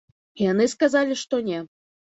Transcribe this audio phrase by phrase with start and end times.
[0.43, 1.59] Яны сказалі, што не.